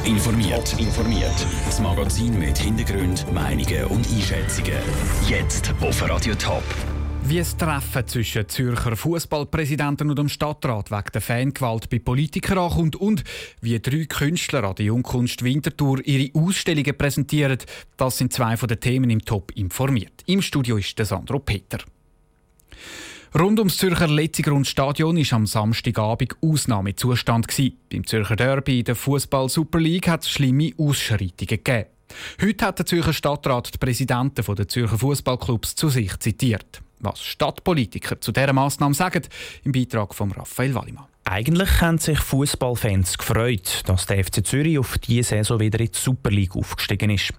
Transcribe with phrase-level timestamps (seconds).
[0.00, 0.78] Top informiert.
[0.78, 1.46] informiert.
[1.66, 4.78] Das Magazin mit Hintergrund, Meinungen und Einschätzungen.
[5.28, 6.62] Jetzt auf Radio Top.
[7.24, 12.96] Wie es Treffen zwischen Zürcher Fußballpräsidenten und dem Stadtrat wegen der Fangewalt bei Politikern ankommt
[12.96, 13.24] und
[13.60, 17.58] wie drei Künstler an der Jungkunst Winterthur ihre Ausstellungen präsentieren,
[17.96, 20.22] das sind zwei von den Themen im Top informiert.
[20.26, 21.78] Im Studio ist der Sandro Peter.
[23.38, 27.46] Rund ums Zürcher Letzigrundstadion war am Samstagabend Ausnahmezustand.
[27.88, 31.86] Beim Zürcher Derby in der Fußball Super League hat es schlimme Ausschreitungen gegeben.
[32.42, 36.82] Heute hat der Zürcher Stadtrat die Präsidenten der Zürcher Fußballclubs zu sich zitiert.
[36.98, 39.22] Was Stadtpolitiker zu dieser Massnahme sagen,
[39.62, 41.06] im Beitrag von Raphael Wallimann.
[41.22, 45.98] Eigentlich haben sich Fußballfans gefreut, dass der FC Zürich auf diese Saison wieder in die
[45.98, 47.32] Super League aufgestiegen ist.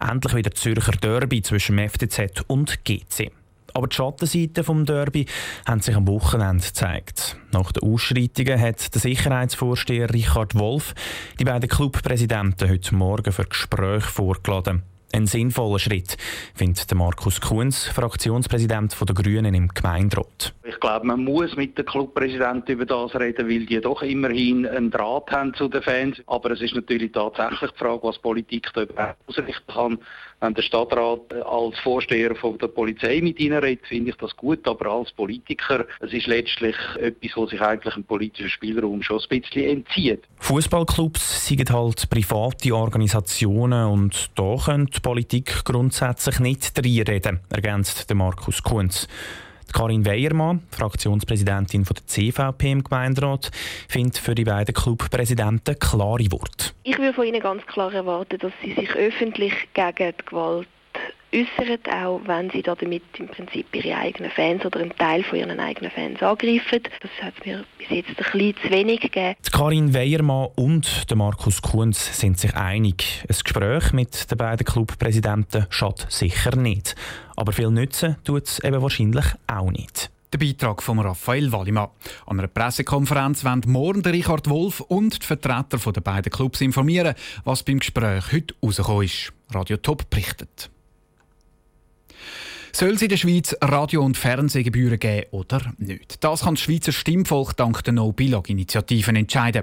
[0.00, 3.30] Endlich wieder Zürcher Derby zwischen FCZ und GC.
[3.76, 5.26] Aber die Schattenseiten des Derby
[5.66, 7.36] haben sich am Wochenende gezeigt.
[7.52, 10.94] Nach den Ausschreitungen hat der Sicherheitsvorsteher Richard Wolf
[11.38, 14.82] die beiden Clubpräsidenten heute Morgen für Gespräche vorgeladen.
[15.12, 16.16] Ein sinnvoller Schritt,
[16.54, 20.52] findet Markus Kuhns, Fraktionspräsident der Grünen im Gemeinderat.
[20.64, 24.90] Ich glaube, man muss mit den Clubpräsidenten über das reden, weil die doch immerhin einen
[24.90, 26.20] Draht haben zu den Fans.
[26.26, 29.98] Aber es ist natürlich tatsächlich die Frage, was Politik da überhaupt ausrichten kann.
[30.40, 34.68] Wenn der Stadtrat als Vorsteher von der Polizei mit ihnen redet, finde ich das gut.
[34.68, 39.40] Aber als Politiker, es ist letztlich etwas, was sich eigentlich im politischen Spielraum schon ein
[39.40, 40.24] bisschen entzieht.
[40.46, 48.62] Fußballclubs sind halt private Organisationen und da können die Politik grundsätzlich nicht reinreden, ergänzt Markus
[48.62, 49.08] Kunz.
[49.72, 53.50] Karin Weiermann, Fraktionspräsidentin der CVP im Gemeinderat,
[53.88, 56.70] findet für die beiden Clubpräsidenten klare Worte.
[56.84, 60.68] Ich würde von ihnen ganz klar erwarten, dass sie sich öffentlich gegen die Gewalt
[61.36, 65.60] äußern, auch wenn sie damit im Prinzip ihre eigenen Fans oder einen Teil von ihren
[65.60, 66.82] eigenen Fans angreifen.
[67.00, 69.36] Das hat es mir bis jetzt ein bisschen zu wenig gegeben.
[69.44, 73.24] Die Karin Weiermann und der Markus Kunz sind sich einig.
[73.28, 76.94] Ein Gespräch mit den beiden Clubpräsidenten schadet sicher nicht.
[77.36, 80.10] Aber viel nützen tut es eben wahrscheinlich auch nicht.
[80.32, 81.88] Der Beitrag von Raphael Wallimann.
[82.26, 87.14] An einer Pressekonferenz werden morgen der Richard Wolf und die Vertreter der beiden Clubs informieren,
[87.44, 89.32] was beim Gespräch heute rausgekommen ist.
[89.52, 90.70] Radio Top berichtet.
[92.78, 96.22] Soll es in der Schweiz Radio- und Fernsehgebühren geben oder nicht?
[96.22, 99.62] Das kann das Schweizer Stimmvolk dank der No-Bilag-Initiativen entscheiden.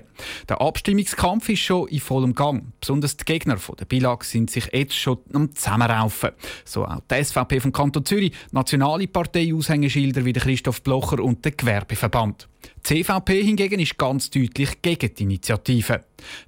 [0.49, 2.73] Der Abstimmungskampf ist schon in vollem Gang.
[2.81, 6.31] Besonders die Gegner der Bilag sind sich jetzt schon am Zusammenraufen.
[6.65, 12.47] So auch die SVP vom Kanton Zürich, nationale Partei-Aushängeschilder wie Christoph Blocher und der Gewerbeverband.
[12.87, 16.03] Die CVP hingegen ist ganz deutlich gegen die Initiative.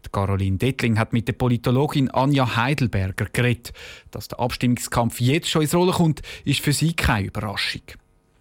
[0.06, 3.74] Die Caroline Dettling hat mit der Politologin Anja Heidelberger geredet.
[4.12, 7.82] Dass der Abstimmungskampf jetzt schon ins Rollen kommt, ist für sie keine Überraschung.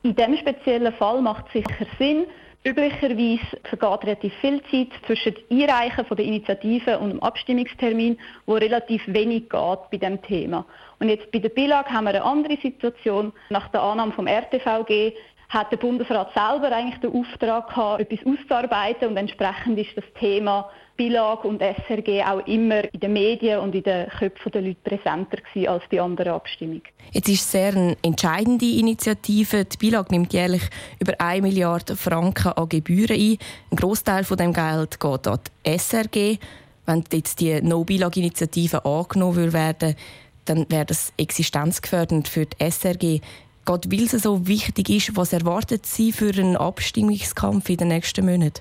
[0.03, 2.27] In diesem speziellen Fall macht es sicher Sinn.
[2.67, 9.03] Üblicherweise vergeht relativ viel Zeit zwischen dem Einreichen der Initiative und dem Abstimmungstermin, wo relativ
[9.07, 10.65] wenig geht bei dem Thema.
[10.99, 13.35] Und jetzt bei der BILAG haben wir eine andere Situation.
[13.51, 15.13] Nach der Annahme vom RTVG
[15.49, 20.71] hat der Bundesrat selber eigentlich den Auftrag gehabt, etwas auszuarbeiten und entsprechend ist das Thema
[20.97, 25.39] BILAG und SRG auch immer in den Medien und in den Köpfen der Leute präsenter
[25.39, 26.83] gewesen als die andere Abstimmung.
[27.11, 29.65] Jetzt ist es sehr eine entscheidende Initiative.
[29.65, 30.63] Die BILAG nimmt jährlich
[31.01, 33.39] über 1 Milliarde Franken an Gebühren ein.
[33.71, 36.39] Ein Großteil von dem Geld geht an die SRG.
[36.87, 39.97] Wenn jetzt die No-BILAG-Initiative angenommen werden
[40.45, 43.21] dann wäre das existenzgefährdend für die SRG.
[43.65, 48.27] Gerade weil es so wichtig ist, was erwartet Sie für einen Abstimmungskampf in den nächsten
[48.27, 48.61] Monaten?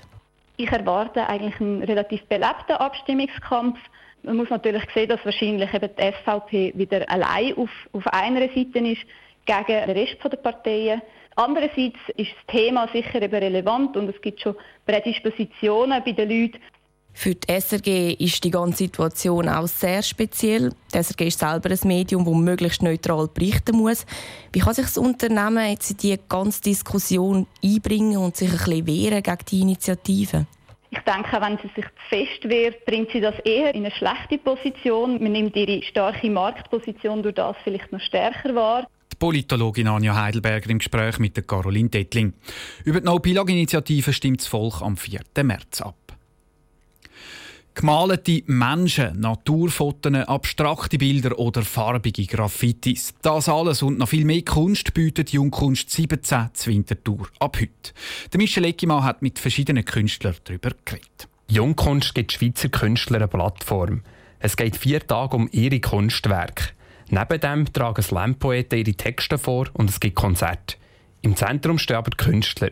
[0.56, 3.78] Ich erwarte eigentlich einen relativ belebten Abstimmungskampf.
[4.22, 8.78] Man muss natürlich sehen, dass wahrscheinlich eben die SVP wieder allein auf, auf einer Seite
[8.78, 9.02] ist
[9.44, 11.02] gegen den Rest der Parteien.
[11.36, 14.54] Andererseits ist das Thema sicher eben relevant und es gibt schon
[14.86, 16.60] Prädispositionen bei den Leuten,
[17.16, 20.70] für die SRG ist die ganze Situation auch sehr speziell.
[20.92, 24.04] Die SRG ist selber ein Medium, das möglichst neutral berichten muss.
[24.52, 28.86] Wie kann sich das Unternehmen jetzt in diese ganze Diskussion einbringen und sich ein bisschen
[28.86, 30.46] wehren gegen die Initiative?
[30.90, 35.22] Ich denke, wenn sie sich fest wehrt, bringt sie das eher in eine schlechte Position.
[35.22, 38.86] Man nimmt ihre starke Marktposition durch das vielleicht noch stärker wahr.
[39.12, 42.32] Die Politologin Anja Heidelberger im Gespräch mit der Caroline Dettling.
[42.84, 45.20] Über die No-Bilag-Initiative stimmt das Volk am 4.
[45.42, 45.96] März ab.
[47.74, 53.14] Gemalte Menschen, Naturfotos, abstrakte Bilder oder farbige Graffitis.
[53.20, 57.92] Das alles und noch viel mehr Kunst bietet Jungkunst 17 zu Winterthur ab heute.
[58.32, 61.28] Der Michel Eckimann hat mit verschiedenen Künstlern darüber geredet.
[61.48, 64.02] Jungkunst gibt Schweizer Künstler eine Plattform.
[64.38, 66.70] Es geht vier Tage um ihre Kunstwerke.
[67.10, 70.76] Neben dem tragen Slam-Poeten ihre Texte vor und es gibt Konzerte.
[71.22, 72.70] Im Zentrum stehen aber die Künstler.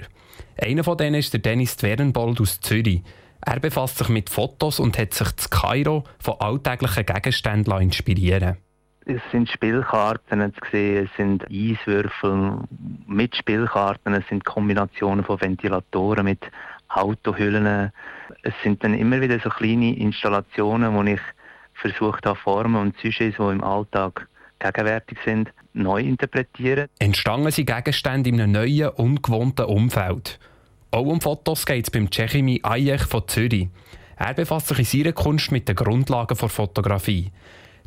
[0.57, 3.03] Einer von denen ist der Dennis Twerenbold aus Zürich.
[3.45, 8.59] Er befasst sich mit Fotos und hat sich zu Kairo von alltäglichen Gegenständen inspirieren
[9.05, 12.59] es sind Spielkarten zu sehen, es sind Eiswürfel
[13.07, 16.41] mit Spielkarten, es sind Kombinationen von Ventilatoren mit
[16.89, 17.93] Autohüllen.
[18.43, 21.21] Es sind dann immer wieder so kleine Installationen, wo ich
[21.75, 24.29] versucht habe, Formen und Sujets, die im Alltag
[24.59, 26.89] gegenwärtig sind, neu interpretieren.
[26.99, 30.39] Entstanden sind Gegenstände in einem neuen, ungewohnten Umfeld.
[30.95, 33.69] Auch um Fotos geht es beim Cechimi Ayech von Zürich.
[34.19, 37.31] Er befasst sich in seiner Kunst mit den Grundlagen der Fotografie.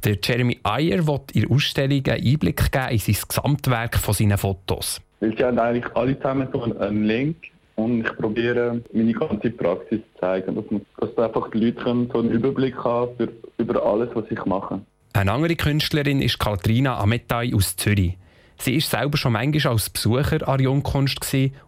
[0.03, 4.39] Der Jeremy Ayer will in der Ausstellung einen Einblick geben in sein Gesamtwerk von seinen
[4.39, 4.99] Fotos.
[5.21, 7.35] Sie haben eigentlich alle zusammen so einen Link
[7.75, 12.19] und ich probiere meine ganze Praxis zu zeigen, dass, man, dass einfach die Leute so
[12.19, 13.29] einen Überblick haben für,
[13.59, 14.81] über alles, was ich mache.
[15.13, 18.17] Eine andere Künstlerin ist Katrina Ametai aus Zürich.
[18.57, 21.19] Sie ist selber schon manchmal als Besucher an Jungkunst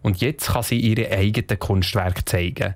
[0.02, 2.76] und jetzt kann sie ihre eigenen Kunstwerke zeigen.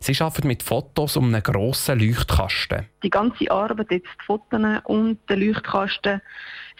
[0.00, 2.84] Sie arbeitet mit Fotos um einen grossen Leuchtkasten.
[3.02, 6.20] Die ganze Arbeit, jetzt die Fotos und der Leuchtkasten,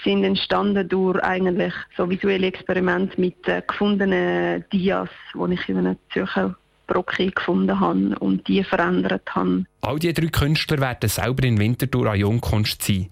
[0.05, 5.97] sind entstanden durch eigentlich so visuelle Experimente mit äh, gefundenen Dias, die ich in einem
[6.13, 6.55] Zürcher
[6.87, 9.65] Brocki gefunden habe und die verändert habe.
[9.81, 13.09] All diese drei Künstler werden selber in Winterthur an Jungkunst sein.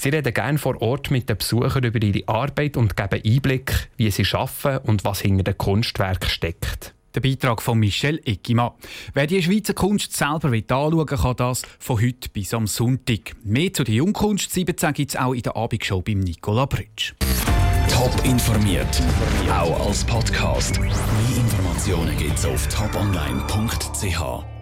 [0.00, 4.10] Sie reden gerne vor Ort mit den Besuchern über ihre Arbeit und geben Einblick, wie
[4.10, 6.94] sie arbeiten und was hinter dem Kunstwerk steckt.
[7.14, 8.70] Der Beitrag von Michel Eckimann.
[9.12, 13.36] Wer die Schweizer Kunst selber anschauen will, kann das von heute bis am Sonntag.
[13.44, 17.12] Mehr zu der Jungkunst 17 gibt es auch in der Abendshow beim Nicola Brütsch.
[17.90, 19.02] Top informiert,
[19.52, 20.80] auch als Podcast.
[20.80, 20.90] Mehr
[21.36, 24.59] Informationen gibt es auf toponline.ch.